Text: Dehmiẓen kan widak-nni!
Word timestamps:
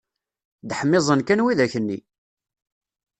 Dehmiẓen 0.69 1.21
kan 1.27 1.43
widak-nni! 1.45 1.99